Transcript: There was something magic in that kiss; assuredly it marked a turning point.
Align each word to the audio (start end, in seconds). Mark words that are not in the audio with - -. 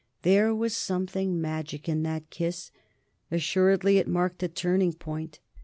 There 0.23 0.55
was 0.55 0.75
something 0.75 1.39
magic 1.39 1.87
in 1.87 2.01
that 2.01 2.31
kiss; 2.31 2.71
assuredly 3.29 3.99
it 3.99 4.07
marked 4.07 4.41
a 4.41 4.47
turning 4.47 4.93
point. 4.93 5.39